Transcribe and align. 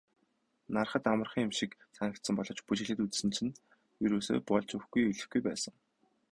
Hарахад 0.73 1.03
амархан 1.13 1.45
юм 1.47 1.53
шиг 1.59 1.71
санагдсан 1.97 2.35
боловч 2.37 2.59
бүжиглээд 2.65 3.03
үзсэн 3.05 3.29
чинь 3.35 3.57
ерөөсөө 4.05 4.37
болж 4.49 4.69
өгөхгүй 4.75 5.01
эвлэхгүй 5.11 5.41
байсан. 5.45 5.73